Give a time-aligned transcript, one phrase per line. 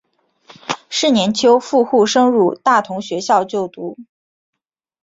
[0.89, 3.99] 是年秋赴沪升入大同学校就读。